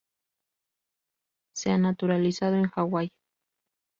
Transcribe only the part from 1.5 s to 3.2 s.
Se ha naturalizado en Hawaii.